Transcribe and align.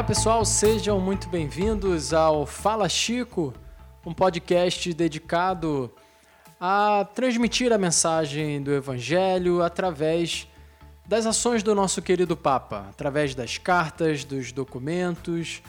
Olá 0.00 0.06
pessoal, 0.06 0.46
sejam 0.46 0.98
muito 0.98 1.28
bem-vindos 1.28 2.14
ao 2.14 2.46
Fala 2.46 2.88
Chico, 2.88 3.52
um 4.04 4.14
podcast 4.14 4.94
dedicado 4.94 5.92
a 6.58 7.06
transmitir 7.14 7.70
a 7.70 7.76
mensagem 7.76 8.62
do 8.62 8.72
Evangelho 8.72 9.60
através 9.60 10.48
das 11.06 11.26
ações 11.26 11.62
do 11.62 11.74
nosso 11.74 12.00
querido 12.00 12.34
Papa, 12.34 12.86
através 12.88 13.34
das 13.34 13.58
cartas, 13.58 14.24
dos 14.24 14.52
documentos, 14.52 15.60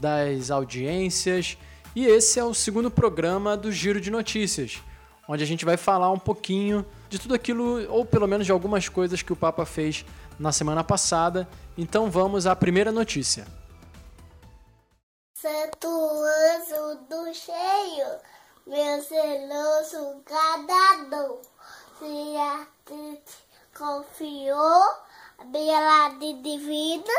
das 0.00 0.50
audiências. 0.50 1.56
E 1.94 2.04
esse 2.04 2.40
é 2.40 2.44
o 2.44 2.52
segundo 2.52 2.90
programa 2.90 3.56
do 3.56 3.70
Giro 3.70 4.00
de 4.00 4.10
Notícias, 4.10 4.82
onde 5.28 5.44
a 5.44 5.46
gente 5.46 5.64
vai 5.64 5.76
falar 5.76 6.10
um 6.10 6.18
pouquinho 6.18 6.84
de 7.08 7.16
tudo 7.16 7.32
aquilo, 7.32 7.88
ou 7.88 8.04
pelo 8.04 8.26
menos 8.26 8.44
de 8.44 8.50
algumas 8.50 8.88
coisas 8.88 9.22
que 9.22 9.32
o 9.32 9.36
Papa 9.36 9.64
fez 9.64 10.04
na 10.36 10.50
semana 10.50 10.82
passada. 10.82 11.48
Então 11.76 12.10
vamos 12.10 12.44
à 12.44 12.56
primeira 12.56 12.90
notícia. 12.90 13.57
Santo 15.40 15.86
anjo 15.86 16.98
do 17.08 17.32
cheio, 17.32 18.08
meu 18.66 19.00
zeloso 19.00 20.20
gadador, 20.26 21.40
se 21.96 22.36
a 22.36 22.66
ti 22.84 23.20
confiou 23.72 24.82
a 25.38 25.44
belade 25.44 26.32
de 26.42 26.58
vida, 26.58 27.12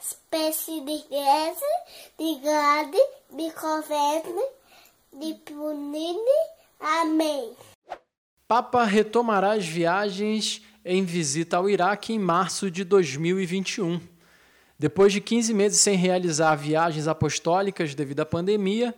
espécie 0.00 0.80
de 0.80 1.04
desse, 1.10 1.66
de 2.18 2.40
grade, 2.40 2.98
de 3.30 3.50
converte, 3.52 4.32
de 5.12 5.34
punine. 5.44 6.16
Amém. 6.80 7.54
Papa 8.48 8.84
retomará 8.84 9.52
as 9.52 9.66
viagens 9.66 10.62
em 10.82 11.04
visita 11.04 11.58
ao 11.58 11.68
Iraque 11.68 12.14
em 12.14 12.18
março 12.18 12.70
de 12.70 12.84
2021. 12.84 14.15
Depois 14.78 15.10
de 15.10 15.22
15 15.22 15.54
meses 15.54 15.80
sem 15.80 15.96
realizar 15.96 16.54
viagens 16.54 17.08
apostólicas 17.08 17.94
devido 17.94 18.20
à 18.20 18.26
pandemia, 18.26 18.94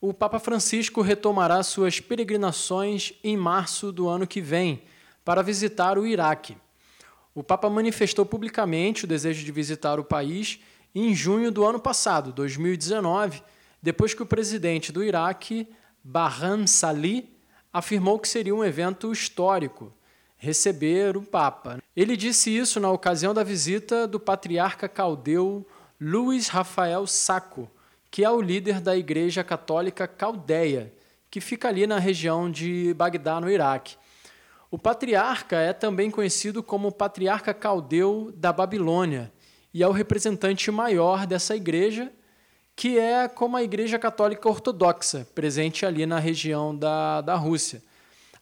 o 0.00 0.14
Papa 0.14 0.38
Francisco 0.38 1.02
retomará 1.02 1.62
suas 1.62 2.00
peregrinações 2.00 3.12
em 3.22 3.36
março 3.36 3.92
do 3.92 4.08
ano 4.08 4.26
que 4.26 4.40
vem 4.40 4.82
para 5.24 5.42
visitar 5.42 5.98
o 5.98 6.06
Iraque. 6.06 6.56
O 7.34 7.42
Papa 7.42 7.68
manifestou 7.68 8.24
publicamente 8.24 9.04
o 9.04 9.08
desejo 9.08 9.44
de 9.44 9.52
visitar 9.52 10.00
o 10.00 10.04
país 10.04 10.60
em 10.94 11.14
junho 11.14 11.52
do 11.52 11.64
ano 11.64 11.78
passado, 11.78 12.32
2019, 12.32 13.42
depois 13.82 14.14
que 14.14 14.22
o 14.22 14.26
presidente 14.26 14.90
do 14.90 15.04
Iraque, 15.04 15.68
Barham 16.02 16.66
Salih, 16.66 17.28
afirmou 17.70 18.18
que 18.18 18.28
seria 18.28 18.54
um 18.54 18.64
evento 18.64 19.12
histórico 19.12 19.92
receber 20.38 21.16
o 21.16 21.22
Papa. 21.22 21.78
Ele 21.96 22.16
disse 22.16 22.56
isso 22.56 22.78
na 22.78 22.90
ocasião 22.90 23.34
da 23.34 23.42
visita 23.42 24.06
do 24.06 24.20
patriarca 24.20 24.88
caldeu 24.88 25.66
Luiz 26.00 26.48
Rafael 26.48 27.06
Sacco, 27.06 27.68
que 28.10 28.24
é 28.24 28.30
o 28.30 28.40
líder 28.40 28.80
da 28.80 28.96
Igreja 28.96 29.42
Católica 29.42 30.06
Caldeia, 30.06 30.92
que 31.30 31.40
fica 31.40 31.68
ali 31.68 31.86
na 31.86 31.98
região 31.98 32.50
de 32.50 32.94
Bagdá, 32.94 33.40
no 33.40 33.50
Iraque. 33.50 33.96
O 34.70 34.78
patriarca 34.78 35.56
é 35.56 35.72
também 35.72 36.10
conhecido 36.10 36.62
como 36.62 36.92
patriarca 36.92 37.52
caldeu 37.52 38.32
da 38.36 38.52
Babilônia 38.52 39.32
e 39.74 39.82
é 39.82 39.88
o 39.88 39.92
representante 39.92 40.70
maior 40.70 41.26
dessa 41.26 41.56
igreja, 41.56 42.12
que 42.76 42.98
é 42.98 43.26
como 43.26 43.56
a 43.56 43.62
Igreja 43.62 43.98
Católica 43.98 44.48
Ortodoxa, 44.48 45.26
presente 45.34 45.84
ali 45.84 46.06
na 46.06 46.18
região 46.18 46.76
da, 46.76 47.20
da 47.20 47.34
Rússia. 47.34 47.82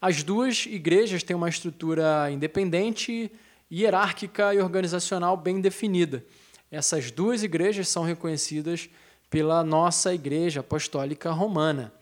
As 0.01 0.23
duas 0.23 0.67
igrejas 0.67 1.23
têm 1.23 1.35
uma 1.35 1.49
estrutura 1.49 2.31
independente, 2.31 3.31
hierárquica 3.71 4.55
e 4.55 4.61
organizacional 4.61 5.37
bem 5.37 5.61
definida. 5.61 6.25
Essas 6.71 7.11
duas 7.11 7.43
igrejas 7.43 7.89
são 7.89 8.03
reconhecidas 8.03 8.89
pela 9.31 9.63
nossa 9.65 10.15
Igreja 10.15 10.61
Apostólica 10.61 11.31
Romana. 11.31 11.93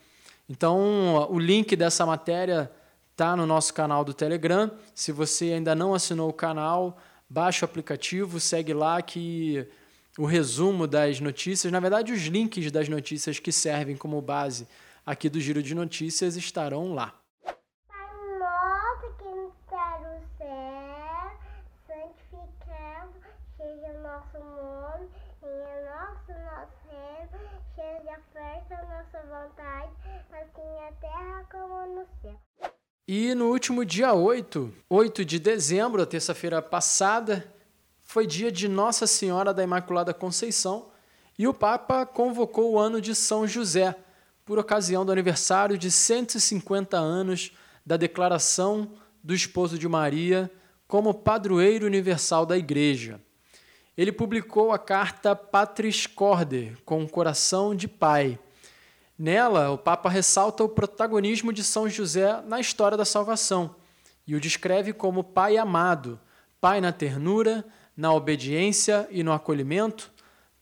Então, 0.49 1.27
o 1.31 1.39
link 1.39 1.75
dessa 1.77 2.05
matéria 2.05 2.71
está 3.13 3.37
no 3.37 3.47
nosso 3.47 3.73
canal 3.73 4.05
do 4.05 4.13
Telegram. 4.13 4.71
Se 4.95 5.13
você 5.13 5.53
ainda 5.53 5.75
não 5.75 5.95
assinou 5.95 6.29
o 6.29 6.35
canal, 6.35 6.99
baixe 7.29 7.65
o 7.65 7.67
aplicativo, 7.67 8.41
segue 8.41 8.75
lá 8.75 9.01
que 9.01 9.67
o 10.19 10.27
resumo 10.27 10.87
das 10.87 11.21
notícias, 11.21 11.73
na 11.73 11.81
verdade, 11.81 12.13
os 12.13 12.23
links 12.23 12.71
das 12.71 12.89
notícias 12.89 13.39
que 13.39 13.53
servem 13.53 13.97
como 13.97 14.21
base 14.21 14.67
aqui 15.05 15.29
do 15.29 15.41
Giro 15.41 15.63
de 15.63 15.75
Notícias 15.75 16.37
estarão 16.37 16.95
lá. 16.95 17.15
nosso 24.15 24.39
nome, 24.39 25.09
venha 25.43 25.91
nosso, 25.91 26.33
nosso 26.45 26.77
reino, 26.89 27.39
seja 27.75 28.21
feita 28.33 28.75
a 28.77 28.83
nossa 28.85 29.21
vontade, 29.27 29.93
assim 30.31 30.75
na 30.81 30.84
terra 31.01 31.47
como 31.51 31.95
no 31.95 32.07
céu. 32.21 32.39
E 33.07 33.35
no 33.35 33.51
último 33.51 33.85
dia 33.85 34.15
8, 34.15 34.73
8 34.89 35.25
de 35.25 35.39
dezembro, 35.39 36.05
terça-feira 36.07 36.63
passada, 36.63 37.53
foi 38.03 38.27
dia 38.27 38.51
de 38.51 38.69
Nossa 38.69 39.07
Senhora 39.07 39.53
da 39.53 39.63
Imaculada 39.63 40.15
Conceição 40.15 40.91
e 41.39 41.47
o 41.47 41.55
Papa 41.55 42.07
convocou 42.07 42.73
o 42.73 42.79
ano 42.79 43.01
de 43.01 43.15
São 43.15 43.47
José, 43.47 43.95
por 44.45 44.59
ocasião 44.59 45.05
do 45.05 45.13
aniversário 45.13 45.77
de 45.77 45.91
150 45.91 46.97
anos 46.97 47.53
da 47.85 47.97
declaração 47.97 48.93
do 49.23 49.35
esposo 49.35 49.79
de 49.79 49.89
Maria 49.89 50.51
como 50.87 51.15
padroeiro 51.15 51.87
universal 51.87 52.45
da 52.45 52.57
Igreja 52.57 53.21
ele 53.97 54.11
publicou 54.11 54.73
a 54.73 54.79
carta 54.79 55.37
Patris 55.37 56.07
Corde, 56.07 56.77
com 56.85 57.07
coração 57.07 57.75
de 57.75 57.87
pai. 57.87 58.39
Nela, 59.19 59.71
o 59.71 59.79
Papa 59.79 60.09
ressalta 60.09 60.65
o 60.65 60.69
protagonismo 60.69 61.53
de 61.53 61.63
São 61.63 61.89
José 61.89 62.43
na 62.47 62.59
história 62.59 62.97
da 62.97 63.05
salvação 63.05 63.77
e 64.27 64.35
o 64.35 64.41
descreve 64.41 64.93
como 64.93 65.23
pai 65.23 65.57
amado, 65.57 66.19
pai 66.61 66.81
na 66.81 66.91
ternura, 66.91 67.65
na 67.97 68.13
obediência 68.13 69.07
e 69.11 69.23
no 69.23 69.33
acolhimento, 69.33 70.11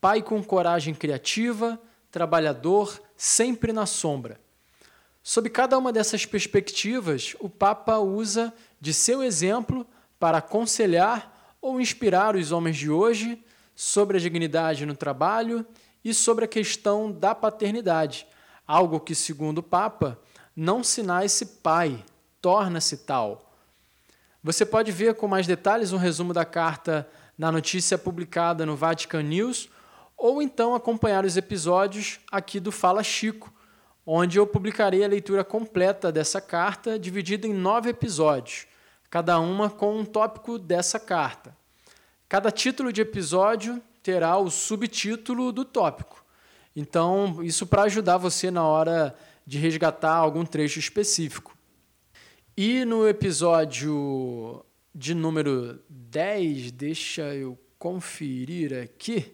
pai 0.01 0.21
com 0.21 0.43
coragem 0.45 0.93
criativa, 0.93 1.81
trabalhador, 2.11 3.01
sempre 3.17 3.73
na 3.73 3.87
sombra. 3.87 4.39
Sob 5.23 5.49
cada 5.49 5.79
uma 5.79 5.93
dessas 5.93 6.27
perspectivas, 6.27 7.35
o 7.41 7.49
Papa 7.49 7.99
usa 7.99 8.53
de 8.79 8.93
seu 8.93 9.23
exemplo 9.23 9.87
para 10.19 10.39
aconselhar 10.39 11.57
ou 11.61 11.81
inspirar 11.81 12.37
os 12.37 12.53
homens 12.53 12.77
de 12.77 12.91
hoje 12.91 13.43
sobre 13.75 14.19
a 14.19 14.21
dignidade 14.21 14.85
no 14.85 14.95
trabalho 14.95 15.65
e 16.05 16.13
sobre 16.13 16.45
a 16.45 16.49
questão 16.49 17.11
da 17.11 17.35
paternidade, 17.35 18.27
algo 18.67 19.01
que, 19.01 19.15
segundo 19.15 19.59
o 19.59 19.63
Papa, 19.63 20.19
não 20.55 20.83
se 20.83 21.03
nasce 21.03 21.47
pai, 21.47 22.05
torna-se 22.41 22.99
tal. 22.99 23.53
Você 24.43 24.67
pode 24.67 24.91
ver 24.91 25.15
com 25.15 25.29
mais 25.29 25.47
detalhes 25.47 25.93
um 25.93 25.97
resumo 25.97 26.33
da 26.33 26.45
carta 26.45 27.09
na 27.39 27.51
notícia 27.51 27.97
publicada 27.97 28.67
no 28.67 28.77
Vatican 28.77 29.23
News 29.23 29.69
ou 30.17 30.43
então 30.43 30.75
acompanhar 30.75 31.25
os 31.25 31.37
episódios 31.37 32.21
aqui 32.31 32.61
do 32.61 32.71
Fala 32.71 33.03
Chico, 33.03 33.53
onde 34.05 34.39
eu 34.39 34.47
publicarei 34.47 35.05
a 35.05 35.09
leitura 35.09 35.45
completa 35.45 36.13
dessa 36.13 36.41
carta, 36.41 36.99
dividida 36.99 37.47
em 37.47 37.55
nove 37.55 37.91
episódios 37.91 38.67
cada 39.13 39.39
uma 39.39 39.69
com 39.69 39.99
um 39.99 40.07
tópico 40.07 40.59
dessa 40.59 40.99
carta. 40.99 41.55
Cada 42.31 42.51
título 42.51 42.91
de 42.91 43.03
episódio 43.03 43.79
terá 44.03 44.39
o 44.39 44.51
subtítulo 44.51 45.53
do 45.53 45.67
tópico. 45.67 46.22
Então, 46.75 47.43
isso 47.43 47.67
para 47.67 47.83
ajudar 47.83 48.17
você 48.17 48.51
na 48.51 48.65
hora 48.65 49.15
de 49.47 49.59
resgatar 49.59 50.15
algum 50.15 50.45
trecho 50.45 50.79
específico. 50.79 51.57
E 52.57 52.85
no 52.85 53.09
episódio 53.09 54.65
de 54.95 55.15
número 55.15 55.81
10, 55.89 56.73
deixa 56.73 57.35
eu 57.35 57.59
conferir 57.79 58.73
aqui, 58.75 59.33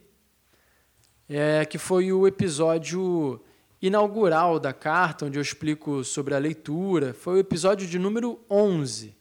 é, 1.28 1.64
que 1.64 1.78
foi 1.78 2.12
o 2.12 2.26
episódio 2.26 3.40
inaugural 3.80 4.58
da 4.58 4.72
carta, 4.72 5.26
onde 5.26 5.38
eu 5.38 5.42
explico 5.42 6.02
sobre 6.02 6.34
a 6.34 6.38
leitura, 6.38 7.12
foi 7.12 7.34
o 7.34 7.38
episódio 7.38 7.86
de 7.86 7.98
número 7.98 8.40
11. 8.50 9.14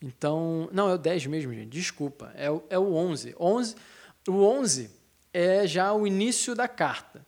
Então, 0.00 0.68
não, 0.72 0.88
é 0.88 0.94
o 0.94 0.98
10 0.98 1.26
mesmo, 1.26 1.52
gente, 1.52 1.68
desculpa, 1.68 2.32
é 2.34 2.50
o, 2.50 2.62
é 2.70 2.78
o 2.78 2.94
11. 2.94 3.34
11. 3.38 3.76
O 4.28 4.42
11 4.42 4.90
é 5.32 5.66
já 5.66 5.92
o 5.92 6.06
início 6.06 6.54
da 6.54 6.66
carta. 6.66 7.24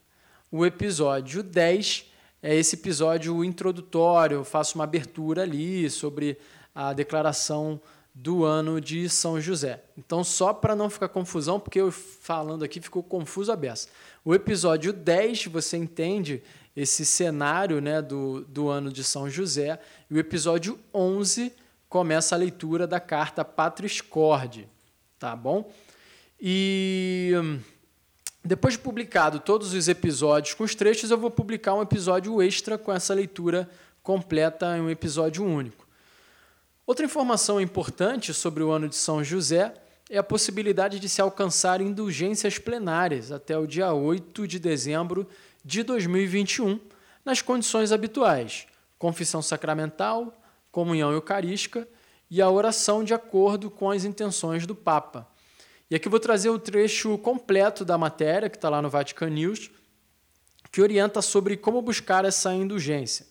O 0.54 0.66
episódio 0.66 1.42
10 1.42 2.12
é 2.42 2.54
esse 2.54 2.76
episódio 2.76 3.42
introdutório, 3.42 4.34
eu 4.34 4.44
faço 4.44 4.74
uma 4.74 4.84
abertura 4.84 5.44
ali 5.44 5.88
sobre 5.88 6.36
a 6.74 6.92
declaração 6.92 7.80
do 8.14 8.44
ano 8.44 8.78
de 8.78 9.08
São 9.08 9.40
José. 9.40 9.82
Então, 9.96 10.22
só 10.22 10.52
para 10.52 10.76
não 10.76 10.90
ficar 10.90 11.08
confusão, 11.08 11.58
porque 11.58 11.80
eu 11.80 11.90
falando 11.90 12.64
aqui 12.64 12.82
ficou 12.82 13.02
confuso 13.02 13.50
a 13.50 13.56
beça. 13.56 13.88
O 14.22 14.34
episódio 14.34 14.92
10, 14.92 15.46
você 15.46 15.78
entende 15.78 16.42
esse 16.76 17.06
cenário 17.06 17.80
né, 17.80 18.02
do, 18.02 18.42
do 18.42 18.68
ano 18.68 18.92
de 18.92 19.02
São 19.02 19.30
José, 19.30 19.80
e 20.10 20.14
o 20.14 20.18
episódio 20.18 20.78
11 20.92 21.50
começa 21.88 22.34
a 22.34 22.38
leitura 22.38 22.86
da 22.86 23.00
carta 23.00 23.42
Patris 23.42 24.02
Corde, 24.02 24.68
tá 25.18 25.34
bom? 25.34 25.72
E 26.38 27.32
Depois 28.44 28.74
de 28.74 28.80
publicado 28.80 29.38
todos 29.38 29.72
os 29.72 29.86
episódios 29.86 30.54
com 30.54 30.64
os 30.64 30.74
trechos, 30.74 31.12
eu 31.12 31.18
vou 31.18 31.30
publicar 31.30 31.74
um 31.74 31.82
episódio 31.82 32.42
extra 32.42 32.76
com 32.76 32.92
essa 32.92 33.14
leitura 33.14 33.70
completa 34.02 34.76
em 34.76 34.80
um 34.80 34.90
episódio 34.90 35.44
único. 35.44 35.86
Outra 36.84 37.04
informação 37.06 37.60
importante 37.60 38.34
sobre 38.34 38.64
o 38.64 38.72
ano 38.72 38.88
de 38.88 38.96
São 38.96 39.22
José 39.22 39.72
é 40.10 40.18
a 40.18 40.24
possibilidade 40.24 40.98
de 40.98 41.08
se 41.08 41.22
alcançar 41.22 41.80
indulgências 41.80 42.58
plenárias 42.58 43.30
até 43.30 43.56
o 43.56 43.64
dia 43.64 43.92
8 43.92 44.48
de 44.48 44.58
dezembro 44.58 45.28
de 45.64 45.84
2021, 45.84 46.80
nas 47.24 47.40
condições 47.40 47.92
habituais: 47.92 48.66
confissão 48.98 49.40
sacramental, 49.40 50.36
comunhão 50.72 51.12
eucarística 51.12 51.86
e 52.28 52.42
a 52.42 52.50
oração 52.50 53.04
de 53.04 53.14
acordo 53.14 53.70
com 53.70 53.88
as 53.88 54.04
intenções 54.04 54.66
do 54.66 54.74
Papa. 54.74 55.28
E 55.92 55.94
aqui 55.94 56.08
vou 56.08 56.18
trazer 56.18 56.48
o 56.48 56.58
trecho 56.58 57.18
completo 57.18 57.84
da 57.84 57.98
matéria, 57.98 58.48
que 58.48 58.56
está 58.56 58.70
lá 58.70 58.80
no 58.80 58.88
Vatican 58.88 59.28
News, 59.28 59.70
que 60.70 60.80
orienta 60.80 61.20
sobre 61.20 61.54
como 61.54 61.82
buscar 61.82 62.24
essa 62.24 62.54
indulgência. 62.54 63.26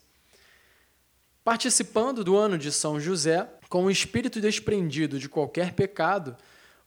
Participando 1.43 2.23
do 2.23 2.37
ano 2.37 2.59
de 2.59 2.71
São 2.71 2.99
José, 2.99 3.49
com 3.67 3.85
o 3.85 3.89
espírito 3.89 4.39
desprendido 4.39 5.17
de 5.17 5.27
qualquer 5.27 5.73
pecado, 5.73 6.37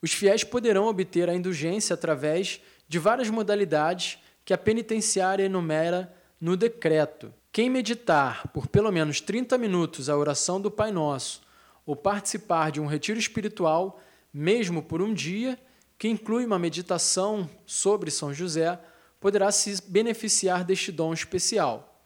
os 0.00 0.12
fiéis 0.12 0.44
poderão 0.44 0.86
obter 0.86 1.28
a 1.28 1.34
indulgência 1.34 1.94
através 1.94 2.60
de 2.86 3.00
várias 3.00 3.28
modalidades 3.28 4.20
que 4.44 4.54
a 4.54 4.58
penitenciária 4.58 5.42
enumera 5.42 6.14
no 6.40 6.56
decreto. 6.56 7.34
Quem 7.50 7.68
meditar 7.68 8.46
por 8.52 8.68
pelo 8.68 8.92
menos 8.92 9.20
30 9.20 9.58
minutos 9.58 10.08
a 10.08 10.16
oração 10.16 10.60
do 10.60 10.70
Pai 10.70 10.92
Nosso 10.92 11.42
ou 11.84 11.96
participar 11.96 12.70
de 12.70 12.80
um 12.80 12.86
retiro 12.86 13.18
espiritual 13.18 14.00
mesmo 14.34 14.82
por 14.82 15.00
um 15.00 15.14
dia, 15.14 15.56
que 15.96 16.08
inclui 16.08 16.44
uma 16.44 16.58
meditação 16.58 17.48
sobre 17.64 18.10
São 18.10 18.34
José, 18.34 18.80
poderá 19.20 19.52
se 19.52 19.80
beneficiar 19.86 20.64
deste 20.64 20.90
dom 20.90 21.14
especial. 21.14 22.02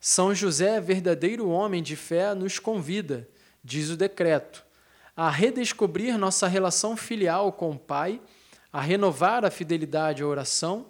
São 0.00 0.34
José, 0.34 0.80
verdadeiro 0.80 1.48
homem 1.48 1.80
de 1.80 1.94
fé, 1.94 2.34
nos 2.34 2.58
convida, 2.58 3.28
diz 3.62 3.90
o 3.90 3.96
decreto, 3.96 4.64
a 5.16 5.30
redescobrir 5.30 6.18
nossa 6.18 6.48
relação 6.48 6.96
filial 6.96 7.52
com 7.52 7.70
o 7.70 7.78
Pai, 7.78 8.20
a 8.72 8.80
renovar 8.80 9.44
a 9.44 9.50
fidelidade 9.50 10.22
à 10.22 10.26
oração, 10.26 10.86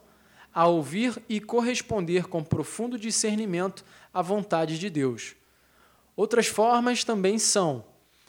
a 0.54 0.66
ouvir 0.66 1.22
e 1.28 1.40
corresponder 1.40 2.26
com 2.26 2.42
profundo 2.42 2.98
discernimento 2.98 3.84
à 4.14 4.22
vontade 4.22 4.78
de 4.78 4.88
Deus. 4.88 5.34
Outras 6.16 6.46
formas 6.46 7.04
também 7.04 7.38
são 7.38 7.84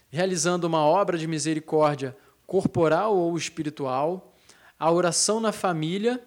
realizando 0.10 0.68
uma 0.68 0.86
obra 0.86 1.18
de 1.18 1.26
misericórdia 1.26 2.16
corporal 2.46 3.16
ou 3.16 3.38
espiritual, 3.38 4.34
a 4.80 4.92
oração 4.92 5.40
na 5.40 5.52
família, 5.52 6.22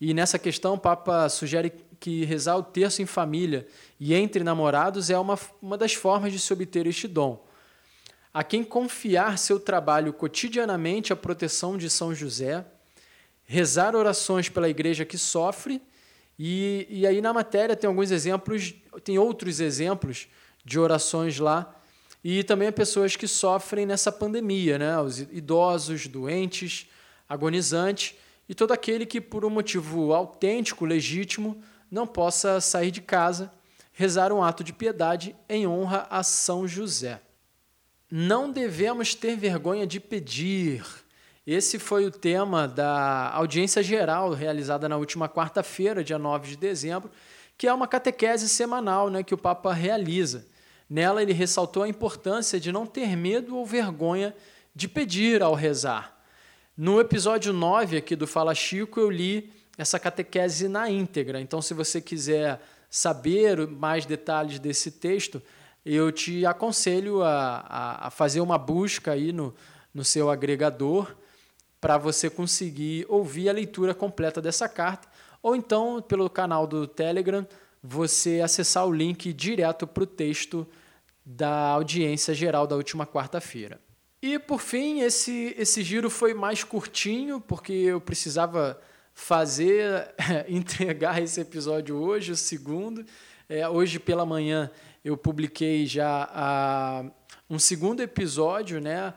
e 0.00 0.12
nessa 0.12 0.38
questão 0.38 0.74
o 0.74 0.78
Papa 0.78 1.28
sugere 1.28 1.72
que 1.98 2.24
rezar 2.24 2.56
o 2.56 2.62
terço 2.62 3.00
em 3.00 3.06
família 3.06 3.66
e 3.98 4.12
entre 4.12 4.44
namorados 4.44 5.08
é 5.08 5.18
uma, 5.18 5.38
uma 5.62 5.78
das 5.78 5.94
formas 5.94 6.32
de 6.32 6.38
se 6.38 6.52
obter 6.52 6.86
este 6.86 7.08
dom. 7.08 7.42
A 8.32 8.44
quem 8.44 8.62
confiar 8.62 9.38
seu 9.38 9.58
trabalho 9.58 10.12
cotidianamente 10.12 11.12
à 11.12 11.16
proteção 11.16 11.78
de 11.78 11.88
São 11.88 12.14
José, 12.14 12.66
rezar 13.44 13.94
orações 13.94 14.48
pela 14.48 14.68
igreja 14.68 15.04
que 15.04 15.16
sofre, 15.16 15.80
e, 16.38 16.86
e 16.90 17.06
aí 17.06 17.20
na 17.20 17.32
matéria 17.32 17.76
tem 17.76 17.88
alguns 17.88 18.10
exemplos, 18.10 18.74
tem 19.02 19.18
outros 19.18 19.60
exemplos 19.60 20.28
de 20.64 20.78
orações 20.78 21.38
lá 21.38 21.74
e 22.24 22.42
também 22.42 22.68
a 22.68 22.72
pessoas 22.72 23.14
que 23.14 23.28
sofrem 23.28 23.84
nessa 23.84 24.10
pandemia, 24.10 24.78
né? 24.78 24.98
os 24.98 25.18
idosos, 25.18 26.06
doentes, 26.06 26.88
agonizantes 27.28 28.14
e 28.48 28.54
todo 28.54 28.72
aquele 28.72 29.04
que, 29.04 29.20
por 29.20 29.44
um 29.44 29.50
motivo 29.50 30.14
autêntico, 30.14 30.86
legítimo, 30.86 31.62
não 31.90 32.06
possa 32.06 32.62
sair 32.62 32.90
de 32.90 33.02
casa, 33.02 33.52
rezar 33.92 34.32
um 34.32 34.42
ato 34.42 34.64
de 34.64 34.72
piedade 34.72 35.36
em 35.46 35.66
honra 35.66 36.06
a 36.08 36.22
São 36.22 36.66
José. 36.66 37.20
Não 38.10 38.50
devemos 38.50 39.14
ter 39.14 39.36
vergonha 39.36 39.86
de 39.86 40.00
pedir. 40.00 40.82
Esse 41.46 41.78
foi 41.78 42.06
o 42.06 42.10
tema 42.10 42.66
da 42.66 43.30
audiência 43.34 43.82
geral 43.82 44.32
realizada 44.32 44.88
na 44.88 44.96
última 44.96 45.28
quarta-feira, 45.28 46.02
dia 46.02 46.18
9 46.18 46.48
de 46.48 46.56
dezembro, 46.56 47.10
que 47.58 47.66
é 47.66 47.72
uma 47.72 47.86
catequese 47.86 48.48
semanal 48.48 49.10
né, 49.10 49.22
que 49.22 49.34
o 49.34 49.38
Papa 49.38 49.74
realiza. 49.74 50.46
Nela, 50.88 51.22
ele 51.22 51.32
ressaltou 51.32 51.82
a 51.82 51.88
importância 51.88 52.60
de 52.60 52.70
não 52.70 52.86
ter 52.86 53.16
medo 53.16 53.56
ou 53.56 53.64
vergonha 53.64 54.34
de 54.74 54.88
pedir 54.88 55.42
ao 55.42 55.54
rezar. 55.54 56.14
No 56.76 57.00
episódio 57.00 57.52
9 57.52 57.96
aqui 57.96 58.16
do 58.16 58.26
Fala 58.26 58.54
Chico, 58.54 58.98
eu 58.98 59.10
li 59.10 59.52
essa 59.78 59.98
catequese 59.98 60.68
na 60.68 60.90
íntegra. 60.90 61.40
Então, 61.40 61.62
se 61.62 61.72
você 61.72 62.00
quiser 62.00 62.60
saber 62.90 63.66
mais 63.66 64.06
detalhes 64.06 64.58
desse 64.58 64.90
texto, 64.90 65.42
eu 65.84 66.10
te 66.10 66.46
aconselho 66.46 67.22
a, 67.22 67.64
a, 67.68 68.06
a 68.06 68.10
fazer 68.10 68.40
uma 68.40 68.56
busca 68.56 69.12
aí 69.12 69.32
no, 69.32 69.54
no 69.92 70.04
seu 70.04 70.30
agregador 70.30 71.14
para 71.80 71.98
você 71.98 72.30
conseguir 72.30 73.04
ouvir 73.08 73.48
a 73.48 73.52
leitura 73.52 73.94
completa 73.94 74.40
dessa 74.40 74.68
carta, 74.68 75.06
ou 75.42 75.54
então 75.54 76.00
pelo 76.00 76.30
canal 76.30 76.66
do 76.66 76.86
Telegram 76.86 77.46
você 77.86 78.40
acessar 78.40 78.86
o 78.86 78.92
link 78.92 79.30
direto 79.34 79.86
para 79.86 80.04
o 80.04 80.06
texto 80.06 80.66
da 81.22 81.68
audiência 81.68 82.32
geral 82.32 82.66
da 82.66 82.74
última 82.74 83.06
quarta-feira. 83.06 83.78
E 84.22 84.38
por 84.38 84.58
fim, 84.58 85.00
esse, 85.00 85.54
esse 85.58 85.82
giro 85.82 86.08
foi 86.08 86.32
mais 86.32 86.64
curtinho, 86.64 87.42
porque 87.42 87.74
eu 87.74 88.00
precisava 88.00 88.80
fazer, 89.12 90.14
entregar 90.48 91.22
esse 91.22 91.38
episódio 91.42 91.96
hoje, 91.96 92.32
o 92.32 92.36
segundo. 92.36 93.04
É, 93.46 93.68
hoje 93.68 93.98
pela 93.98 94.24
manhã 94.24 94.70
eu 95.04 95.14
publiquei 95.14 95.84
já 95.84 96.30
a, 96.32 97.04
um 97.50 97.58
segundo 97.58 98.00
episódio, 98.00 98.80
né? 98.80 99.12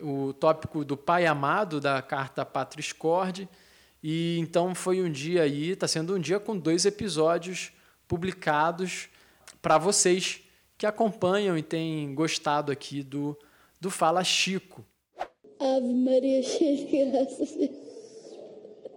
o 0.00 0.32
tópico 0.32 0.84
do 0.84 0.96
Pai 0.96 1.24
Amado 1.24 1.80
da 1.80 2.02
carta 2.02 2.44
Patris 2.44 2.92
Corde. 2.92 3.48
E 4.02 4.38
então 4.40 4.74
foi 4.74 5.00
um 5.00 5.10
dia 5.10 5.42
aí, 5.42 5.70
está 5.70 5.86
sendo 5.86 6.16
um 6.16 6.18
dia 6.18 6.40
com 6.40 6.56
dois 6.56 6.84
episódios 6.84 7.72
publicados 8.08 9.08
para 9.62 9.78
vocês 9.78 10.40
que 10.76 10.86
acompanham 10.86 11.58
e 11.58 11.62
têm 11.62 12.14
gostado 12.14 12.72
aqui 12.72 13.02
do, 13.02 13.38
do 13.80 13.90
Fala 13.90 14.24
Chico. 14.24 14.84
Ave 15.60 15.92
Maria, 15.92 16.42
cheia 16.42 16.76
de 16.76 17.10
graça, 17.10 17.42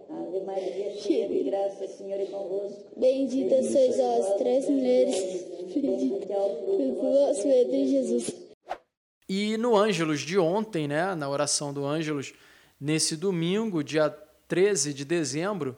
Ave 0.08 0.40
Maria, 0.46 0.96
cheia 0.96 1.28
de 1.28 1.42
graça, 1.42 1.88
Senhor 1.88 2.20
é 2.20 2.26
convosco. 2.26 2.84
Bendita 2.96 3.62
sois 3.62 3.96
vós, 3.96 4.38
três 4.38 4.68
mulheres, 4.68 5.44
bendito 5.74 6.32
o 6.32 6.94
vosso 7.02 7.42
ventre, 7.42 7.88
Jesus. 7.88 8.30
E 9.28 9.56
no 9.56 9.76
Ângelos 9.76 10.20
de 10.20 10.38
ontem, 10.38 10.86
né, 10.86 11.14
na 11.14 11.28
oração 11.28 11.72
do 11.72 11.84
Ângelos, 11.84 12.32
nesse 12.80 13.16
domingo, 13.16 13.82
dia 13.82 14.10
13 14.46 14.94
de 14.94 15.04
dezembro, 15.04 15.76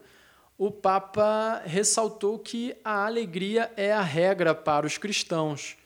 o 0.56 0.70
Papa 0.70 1.62
ressaltou 1.64 2.38
que 2.38 2.76
a 2.84 3.04
alegria 3.06 3.72
é 3.76 3.92
a 3.92 4.02
regra 4.02 4.54
para 4.54 4.86
os 4.86 4.96
cristãos. 4.96 5.76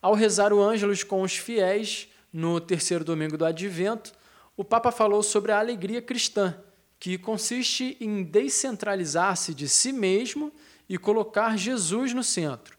Ao 0.00 0.14
rezar 0.14 0.52
o 0.52 0.62
Ângelus 0.62 1.02
com 1.02 1.22
os 1.22 1.36
fiéis 1.36 2.08
no 2.32 2.60
terceiro 2.60 3.04
domingo 3.04 3.38
do 3.38 3.46
Advento, 3.46 4.12
o 4.56 4.64
Papa 4.64 4.92
falou 4.92 5.22
sobre 5.22 5.52
a 5.52 5.58
alegria 5.58 6.02
cristã, 6.02 6.54
que 7.00 7.16
consiste 7.16 7.96
em 8.00 8.22
descentralizar-se 8.22 9.54
de 9.54 9.68
si 9.68 9.92
mesmo 9.92 10.52
e 10.88 10.98
colocar 10.98 11.56
Jesus 11.56 12.12
no 12.12 12.22
centro. 12.22 12.76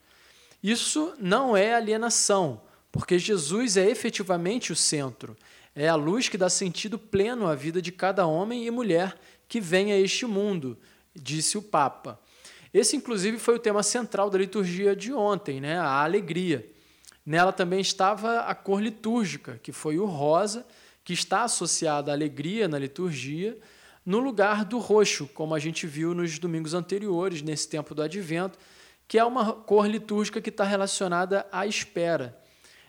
Isso 0.61 1.13
não 1.19 1.55
é 1.55 1.73
alienação, 1.73 2.61
porque 2.91 3.17
Jesus 3.17 3.77
é 3.77 3.89
efetivamente 3.89 4.71
o 4.71 4.75
centro. 4.75 5.37
É 5.73 5.87
a 5.87 5.95
luz 5.95 6.27
que 6.27 6.37
dá 6.37 6.49
sentido 6.49 6.99
pleno 6.99 7.47
à 7.47 7.55
vida 7.55 7.81
de 7.81 7.91
cada 7.91 8.25
homem 8.25 8.65
e 8.65 8.71
mulher 8.71 9.17
que 9.47 9.61
vem 9.61 9.91
a 9.91 9.99
este 9.99 10.25
mundo, 10.25 10.77
disse 11.19 11.57
o 11.57 11.61
Papa. 11.61 12.19
Esse, 12.73 12.95
inclusive, 12.95 13.37
foi 13.37 13.55
o 13.55 13.59
tema 13.59 13.81
central 13.81 14.29
da 14.29 14.37
liturgia 14.37 14.95
de 14.95 15.11
ontem, 15.11 15.59
né? 15.59 15.77
a 15.79 16.03
alegria. 16.03 16.67
Nela 17.25 17.51
também 17.51 17.79
estava 17.79 18.41
a 18.41 18.55
cor 18.55 18.81
litúrgica, 18.81 19.59
que 19.61 19.71
foi 19.71 19.97
o 19.97 20.05
rosa, 20.05 20.65
que 21.03 21.13
está 21.13 21.43
associada 21.43 22.11
à 22.11 22.13
alegria 22.13 22.67
na 22.67 22.77
liturgia, 22.77 23.57
no 24.05 24.19
lugar 24.19 24.63
do 24.65 24.79
roxo, 24.79 25.27
como 25.33 25.53
a 25.53 25.59
gente 25.59 25.85
viu 25.85 26.13
nos 26.13 26.39
domingos 26.39 26.73
anteriores, 26.73 27.41
nesse 27.41 27.67
tempo 27.67 27.93
do 27.93 28.01
advento, 28.01 28.57
que 29.07 29.17
é 29.17 29.23
uma 29.23 29.53
cor 29.53 29.87
litúrgica 29.87 30.39
que 30.39 30.49
está 30.49 30.63
relacionada 30.63 31.45
à 31.51 31.65
espera. 31.65 32.39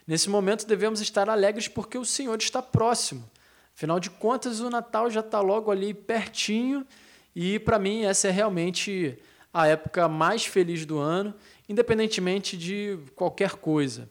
Nesse 0.07 0.29
momento 0.29 0.67
devemos 0.67 1.01
estar 1.01 1.29
alegres 1.31 1.69
porque 1.69 1.97
o 1.97 2.05
Senhor 2.05 2.39
está 2.39 2.61
próximo. 2.61 3.29
Afinal 3.75 3.99
de 3.99 4.11
contas, 4.11 4.61
o 4.61 4.69
Natal 4.69 5.11
já 5.11 5.21
está 5.21 5.41
logo 5.41 5.71
ali 5.71 5.95
pertinho 5.95 6.87
e 7.35 7.59
para 7.59 7.79
mim 7.79 8.05
essa 8.05 8.29
é 8.29 8.31
realmente 8.31 9.19
a 9.53 9.67
época 9.67 10.09
mais 10.09 10.47
feliz 10.47 10.87
do 10.87 10.99
ano, 10.99 11.35
independentemente 11.69 12.57
de 12.57 12.99
qualquer 13.15 13.53
coisa. 13.53 14.09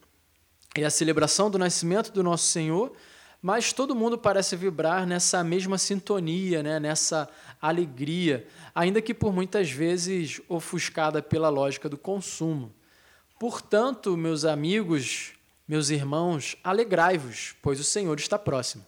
É 0.76 0.84
a 0.84 0.90
celebração 0.90 1.50
do 1.50 1.58
nascimento 1.58 2.12
do 2.12 2.22
nosso 2.22 2.46
Senhor, 2.46 2.94
mas 3.42 3.72
todo 3.72 3.96
mundo 3.96 4.18
parece 4.18 4.56
vibrar 4.56 5.08
nessa 5.08 5.44
mesma 5.44 5.78
sintonia, 5.78 6.62
né? 6.62 6.80
nessa 6.80 7.30
alegria, 7.62 8.46
ainda 8.76 9.02
que 9.02 9.14
por 9.14 9.34
muitas 9.34 9.72
vezes 9.72 10.42
ofuscada 10.50 11.22
pela 11.22 11.50
lógica 11.50 11.88
do 11.88 11.98
consumo. 11.98 12.74
Portanto, 13.40 14.18
meus 14.18 14.44
amigos, 14.44 15.34
meus 15.66 15.90
irmãos, 15.90 16.58
alegrai-vos, 16.62 17.56
pois 17.62 17.80
o 17.80 17.84
Senhor 17.84 18.18
está 18.20 18.38
próximo. 18.38 18.86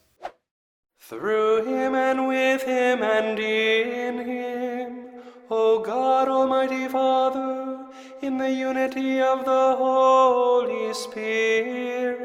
Through 1.11 1.65
him 1.65 1.93
and 1.93 2.25
with 2.29 2.63
him 2.63 3.03
and 3.03 3.37
in 3.37 4.25
him, 4.25 5.09
O 5.49 5.79
God 5.79 6.29
Almighty 6.29 6.87
Father, 6.87 7.79
in 8.21 8.37
the 8.37 8.49
unity 8.49 9.21
of 9.21 9.43
the 9.43 9.75
Holy 9.77 10.93
Spirit, 10.93 12.23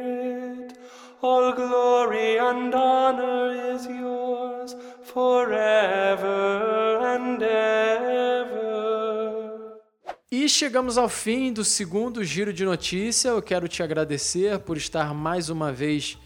all 1.20 1.52
glory 1.52 2.38
and 2.38 2.72
honor 2.72 3.74
is 3.74 3.86
yours 3.86 4.76
forever 5.02 6.24
and 7.16 7.42
ever. 7.42 8.46
E 10.30 10.48
chegamos 10.48 10.96
ao 10.96 11.08
fim 11.08 11.52
do 11.52 11.64
segundo 11.64 12.22
giro 12.22 12.52
de 12.52 12.64
notícia. 12.64 13.30
Eu 13.30 13.42
quero 13.42 13.66
te 13.66 13.82
agradecer 13.82 14.60
por 14.60 14.76
estar 14.76 15.12
mais 15.12 15.50
uma 15.50 15.72
vez 15.72 16.16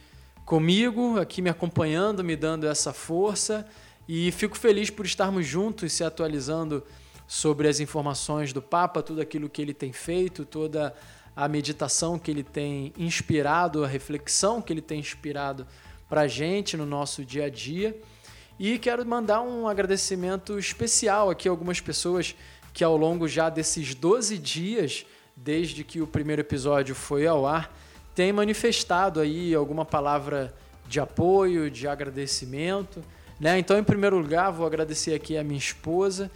comigo, 0.51 1.17
aqui 1.17 1.41
me 1.41 1.49
acompanhando, 1.49 2.25
me 2.25 2.35
dando 2.35 2.67
essa 2.67 2.93
força. 2.93 3.65
E 4.09 4.33
fico 4.33 4.59
feliz 4.59 4.91
por 4.91 5.07
estarmos 5.07 5.47
juntos 5.47 5.93
se 5.93 6.03
atualizando 6.03 6.83
sobre 7.25 7.69
as 7.69 7.79
informações 7.79 8.53
do 8.53 8.61
Papa, 8.61 9.01
tudo 9.01 9.21
aquilo 9.21 9.49
que 9.49 9.63
ele 9.63 9.73
tem 9.73 9.93
feito, 9.93 10.45
toda 10.45 10.93
a 11.37 11.47
meditação 11.47 12.19
que 12.19 12.33
ele 12.33 12.43
tem 12.43 12.93
inspirado, 12.99 13.85
a 13.85 13.87
reflexão 13.87 14.61
que 14.61 14.73
ele 14.73 14.81
tem 14.81 14.99
inspirado 14.99 15.65
para 16.09 16.23
a 16.23 16.27
gente 16.27 16.77
no 16.77 16.85
nosso 16.85 17.25
dia 17.25 17.45
a 17.45 17.49
dia. 17.49 17.97
E 18.59 18.77
quero 18.77 19.07
mandar 19.07 19.43
um 19.43 19.69
agradecimento 19.69 20.59
especial 20.59 21.31
aqui 21.31 21.47
a 21.47 21.53
algumas 21.53 21.81
pessoas 21.81 22.35
que 22.75 22.83
ao 22.83 22.97
longo 22.97 23.29
já 23.29 23.49
desses 23.49 23.95
12 23.95 24.37
dias, 24.37 25.07
desde 25.37 25.85
que 25.85 26.01
o 26.01 26.09
primeiro 26.09 26.43
episódio 26.43 26.97
foi 26.97 27.25
ao 27.25 27.47
ar, 27.47 27.73
têm 28.15 28.33
manifestado 28.33 29.21
aí 29.21 29.55
alguma 29.55 29.85
palavra 29.85 30.55
de 30.87 31.01
apoio, 31.01 31.71
de 31.71 31.87
agradecimento. 31.87 33.03
Né? 33.39 33.59
Então, 33.59 33.79
em 33.79 33.85
primeiro 33.85 34.19
lugar, 34.19 34.51
vou 34.51 34.67
agradecer 34.67 35.15
aqui 35.15 35.37
a 35.37 35.45
minha 35.45 35.59
esposa, 35.59 36.31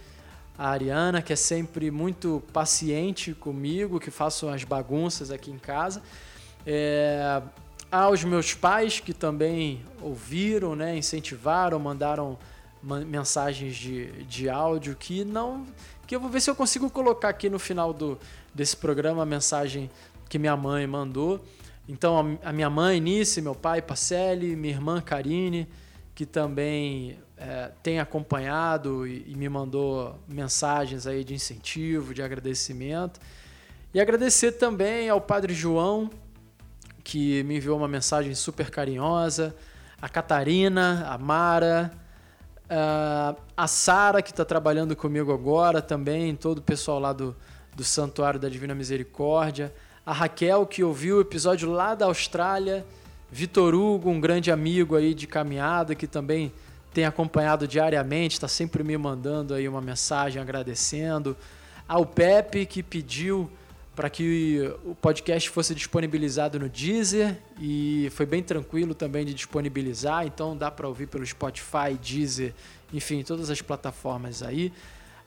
a 0.57 0.69
Ariana, 0.69 1.21
que 1.21 1.33
é 1.33 1.35
sempre 1.35 1.91
muito 1.91 2.41
paciente 2.53 3.33
comigo, 3.33 3.99
que 3.99 4.09
faço 4.09 4.47
as 4.47 4.63
bagunças 4.63 5.31
aqui 5.31 5.51
em 5.51 5.59
casa. 5.59 6.01
É, 6.65 7.41
aos 7.91 8.23
meus 8.23 8.53
pais, 8.53 8.99
que 8.99 9.13
também 9.13 9.83
ouviram, 10.01 10.75
né, 10.75 10.97
incentivaram, 10.97 11.77
mandaram 11.77 12.37
mensagens 12.81 13.75
de, 13.75 14.23
de 14.23 14.47
áudio 14.47 14.95
que 14.95 15.25
não 15.25 15.65
que 16.05 16.15
eu 16.15 16.19
vou 16.19 16.29
ver 16.29 16.41
se 16.41 16.49
eu 16.49 16.55
consigo 16.55 16.89
colocar 16.89 17.29
aqui 17.29 17.49
no 17.49 17.57
final 17.57 17.91
do, 17.91 18.17
desse 18.53 18.77
programa 18.77 19.23
a 19.23 19.25
mensagem 19.25 19.89
que 20.29 20.37
minha 20.37 20.55
mãe 20.55 20.85
mandou. 20.85 21.43
Então, 21.87 22.39
a, 22.43 22.51
minha 22.51 22.69
mãe, 22.69 22.99
Nice, 22.99 23.41
meu 23.41 23.53
pai, 23.53 23.81
Pacelli, 23.81 24.55
minha 24.55 24.73
irmã, 24.73 24.99
Karine, 24.99 25.67
que 26.15 26.25
também 26.25 27.19
é, 27.37 27.71
tem 27.83 27.99
acompanhado 27.99 29.05
e, 29.05 29.23
e, 29.27 29.35
me 29.35 29.47
mandou 29.47 30.19
mensagens 30.27 31.05
aí 31.05 31.23
de 31.23 31.35
incentivo, 31.35 32.13
de 32.13 32.23
agradecimento. 32.23 33.19
E 33.93 33.99
agradecer 33.99 34.53
também 34.53 35.09
ao 35.09 35.21
Padre 35.21 35.53
João, 35.53 36.09
que 37.03 37.43
me 37.43 37.57
enviou 37.57 37.77
uma 37.77 37.87
mensagem 37.87 38.33
super 38.33 38.71
carinhosa, 38.71 39.55
a 40.01 40.09
Catarina, 40.09 41.05
a 41.07 41.17
Mara, 41.19 41.91
a 43.55 43.67
Sara, 43.67 44.21
que 44.21 44.31
está 44.31 44.43
trabalhando 44.43 44.95
comigo 44.95 45.31
agora 45.31 45.81
também, 45.81 46.35
todo 46.35 46.57
o 46.57 46.61
pessoal 46.61 46.99
lá 46.99 47.13
do, 47.13 47.35
do 47.75 47.83
Santuário 47.83 48.39
da 48.39 48.49
Divina 48.49 48.73
Misericórdia. 48.73 49.73
A 50.05 50.13
Raquel, 50.13 50.67
que 50.67 50.83
ouviu 50.83 51.17
o 51.17 51.21
episódio 51.21 51.71
lá 51.71 51.95
da 51.95 52.05
Austrália. 52.05 52.85
Vitor 53.31 53.73
Hugo, 53.73 54.11
um 54.11 54.21
grande 54.21 54.51
amigo 54.51 54.95
aí 54.95 55.15
de 55.15 55.25
caminhada, 55.25 55.95
que 55.95 56.05
também 56.05 56.53
tem 56.93 57.05
acompanhado 57.05 57.67
diariamente, 57.67 58.35
está 58.35 58.47
sempre 58.47 58.83
me 58.83 58.95
mandando 58.99 59.55
aí 59.55 59.67
uma 59.67 59.81
mensagem 59.81 60.39
agradecendo. 60.39 61.35
Ao 61.87 62.05
Pepe, 62.05 62.67
que 62.67 62.83
pediu 62.83 63.49
para 63.95 64.07
que 64.07 64.71
o 64.85 64.93
podcast 64.93 65.49
fosse 65.49 65.73
disponibilizado 65.73 66.59
no 66.59 66.69
Deezer 66.69 67.37
e 67.59 68.07
foi 68.11 68.27
bem 68.27 68.43
tranquilo 68.43 68.93
também 68.93 69.25
de 69.25 69.33
disponibilizar, 69.33 70.27
então 70.27 70.55
dá 70.55 70.69
para 70.69 70.87
ouvir 70.87 71.07
pelo 71.07 71.25
Spotify, 71.25 71.97
Deezer, 71.99 72.53
enfim, 72.93 73.23
todas 73.23 73.49
as 73.49 73.59
plataformas 73.59 74.43
aí. 74.43 74.71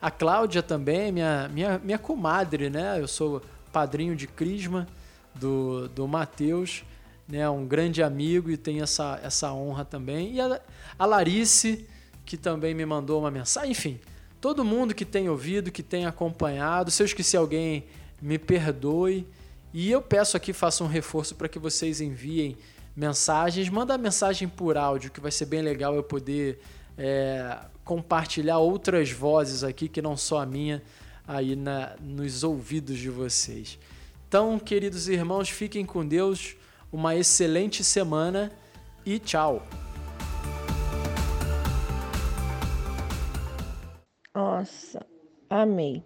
A 0.00 0.08
Cláudia 0.08 0.62
também, 0.62 1.10
minha, 1.10 1.48
minha, 1.48 1.80
minha 1.82 1.98
comadre, 1.98 2.70
né? 2.70 3.00
Eu 3.00 3.08
sou 3.08 3.42
padrinho 3.72 4.16
de 4.16 4.26
Crisma 4.26 4.86
do, 5.34 5.88
do 5.88 6.06
Matheus, 6.08 6.84
né? 7.28 7.48
Um 7.48 7.66
grande 7.66 8.02
amigo 8.02 8.50
e 8.50 8.56
tem 8.56 8.80
essa, 8.80 9.20
essa 9.22 9.52
honra 9.52 9.84
também. 9.84 10.34
E 10.34 10.40
a, 10.40 10.60
a 10.98 11.06
Larice, 11.06 11.86
que 12.24 12.36
também 12.36 12.74
me 12.74 12.86
mandou 12.86 13.20
uma 13.20 13.30
mensagem, 13.30 13.70
enfim, 13.70 14.00
todo 14.40 14.64
mundo 14.64 14.94
que 14.94 15.04
tem 15.04 15.28
ouvido, 15.28 15.70
que 15.70 15.82
tem 15.82 16.06
acompanhado. 16.06 16.90
Se 16.90 17.02
eu 17.02 17.06
esqueci 17.06 17.36
alguém, 17.36 17.84
me 18.20 18.38
perdoe. 18.38 19.26
E 19.72 19.90
eu 19.90 20.00
peço 20.00 20.36
aqui, 20.36 20.52
faça 20.52 20.82
um 20.82 20.86
reforço 20.86 21.34
para 21.34 21.48
que 21.48 21.58
vocês 21.58 22.00
enviem 22.00 22.56
mensagens. 22.96 23.68
Manda 23.68 23.96
mensagem 23.98 24.48
por 24.48 24.76
áudio, 24.76 25.10
que 25.10 25.20
vai 25.20 25.30
ser 25.30 25.44
bem 25.46 25.60
legal 25.60 25.94
eu 25.94 26.02
poder 26.02 26.58
é, 26.96 27.58
compartilhar 27.84 28.58
outras 28.58 29.10
vozes 29.10 29.62
aqui, 29.62 29.88
que 29.88 30.02
não 30.02 30.16
só 30.16 30.40
a 30.40 30.46
minha, 30.46 30.82
aí 31.28 31.54
na, 31.54 31.94
nos 32.00 32.42
ouvidos 32.42 32.98
de 32.98 33.10
vocês. 33.10 33.78
Então, 34.26 34.58
queridos 34.58 35.08
irmãos, 35.08 35.50
fiquem 35.50 35.84
com 35.84 36.06
Deus, 36.06 36.56
uma 36.90 37.14
excelente 37.14 37.84
semana 37.84 38.50
e 39.04 39.18
tchau! 39.18 39.62
Nossa, 44.34 45.04
amei 45.50 46.02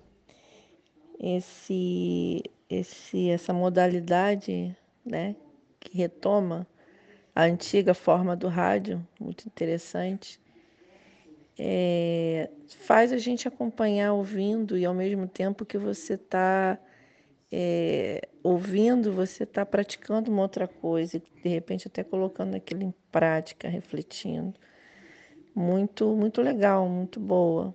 esse, 1.20 2.42
esse, 2.68 3.28
essa 3.30 3.52
modalidade 3.52 4.76
né, 5.04 5.36
que 5.78 5.96
retoma 5.96 6.66
a 7.34 7.44
antiga 7.44 7.94
forma 7.94 8.34
do 8.34 8.48
rádio, 8.48 9.06
muito 9.20 9.46
interessante, 9.46 10.40
é, 11.58 12.50
faz 12.86 13.12
a 13.12 13.18
gente 13.18 13.46
acompanhar 13.46 14.12
ouvindo 14.12 14.76
e 14.76 14.84
ao 14.84 14.94
mesmo 14.94 15.26
tempo 15.26 15.64
que 15.64 15.78
você 15.78 16.14
está 16.14 16.78
é, 17.50 18.28
ouvindo, 18.42 19.12
você 19.12 19.44
está 19.44 19.64
praticando 19.64 20.30
uma 20.30 20.42
outra 20.42 20.66
coisa 20.66 21.16
e 21.16 21.42
de 21.42 21.48
repente 21.48 21.86
até 21.86 22.02
colocando 22.02 22.54
aquilo 22.54 22.82
em 22.82 22.94
prática, 23.10 23.68
refletindo. 23.68 24.54
Muito, 25.54 26.08
muito 26.16 26.40
legal, 26.40 26.88
muito 26.88 27.20
boa 27.20 27.74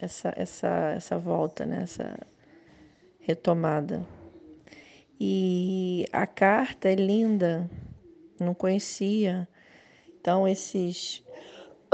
essa, 0.00 0.32
essa, 0.36 0.92
essa 0.96 1.18
volta, 1.18 1.64
né? 1.64 1.82
essa, 1.82 2.18
retomada. 3.24 4.06
E 5.18 6.06
a 6.12 6.26
carta 6.26 6.88
é 6.88 6.94
linda, 6.94 7.68
não 8.38 8.54
conhecia. 8.54 9.48
Então 10.20 10.46
esses 10.46 11.23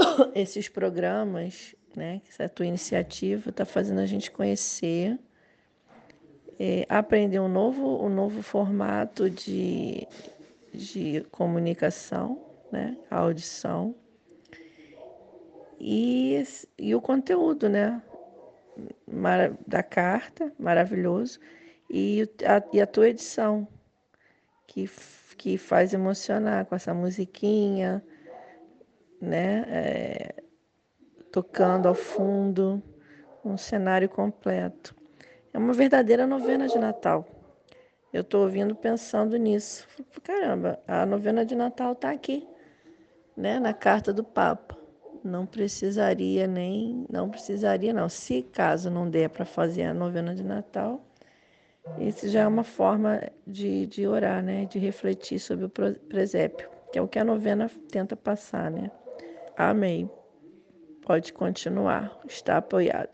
esses 0.35 0.67
programas, 0.69 1.75
né, 1.95 2.21
essa 2.27 2.47
tua 2.49 2.65
iniciativa 2.65 3.49
está 3.49 3.65
fazendo 3.65 3.99
a 3.99 4.05
gente 4.05 4.31
conhecer, 4.31 5.19
é, 6.59 6.85
aprender 6.87 7.39
um 7.39 7.49
novo 7.49 8.05
um 8.05 8.09
novo 8.09 8.41
formato 8.41 9.29
de 9.29 10.07
de 10.73 11.25
comunicação, 11.31 12.39
né, 12.71 12.97
a 13.09 13.17
audição 13.17 13.93
e, 15.83 16.43
e 16.77 16.93
o 16.93 17.01
conteúdo, 17.01 17.67
né? 17.67 18.01
da 19.67 19.83
carta, 19.83 20.51
maravilhoso, 20.59 21.39
e 21.89 22.27
a, 22.45 22.63
e 22.71 22.79
a 22.79 22.87
tua 22.87 23.09
edição, 23.09 23.67
que, 24.67 24.89
que 25.37 25.57
faz 25.57 25.93
emocionar 25.93 26.65
com 26.65 26.75
essa 26.75 26.93
musiquinha, 26.93 28.03
né? 29.21 29.63
É, 29.67 30.43
tocando 31.31 31.87
ao 31.87 31.95
fundo, 31.95 32.81
um 33.45 33.57
cenário 33.57 34.09
completo. 34.09 34.95
É 35.53 35.57
uma 35.57 35.73
verdadeira 35.73 36.25
novena 36.25 36.67
de 36.67 36.77
Natal. 36.77 37.25
Eu 38.11 38.21
estou 38.21 38.43
ouvindo 38.43 38.75
pensando 38.75 39.37
nisso. 39.37 39.87
Caramba, 40.23 40.79
a 40.87 41.05
novena 41.05 41.45
de 41.45 41.55
Natal 41.55 41.93
está 41.93 42.11
aqui, 42.11 42.47
né? 43.37 43.59
Na 43.59 43.73
carta 43.73 44.11
do 44.13 44.23
Papa 44.23 44.77
não 45.23 45.45
precisaria 45.45 46.47
nem, 46.47 47.05
não 47.09 47.29
precisaria 47.29 47.93
não. 47.93 48.09
Se 48.09 48.41
caso 48.41 48.89
não 48.89 49.09
der 49.09 49.29
para 49.29 49.45
fazer 49.45 49.83
a 49.83 49.93
novena 49.93 50.35
de 50.35 50.43
Natal, 50.43 51.05
isso 51.97 52.27
já 52.27 52.41
é 52.41 52.47
uma 52.47 52.63
forma 52.63 53.21
de, 53.47 53.85
de 53.87 54.07
orar, 54.07 54.43
né? 54.43 54.65
De 54.65 54.79
refletir 54.79 55.39
sobre 55.39 55.65
o 55.65 55.69
presépio. 55.69 56.69
que 56.91 56.99
é 56.99 57.01
o 57.01 57.07
que 57.07 57.19
a 57.19 57.23
novena 57.23 57.69
tenta 57.89 58.15
passar, 58.15 58.69
né? 58.71 58.91
Amém. 59.57 60.09
Pode 61.05 61.33
continuar, 61.33 62.19
está 62.27 62.57
apoiado. 62.57 63.09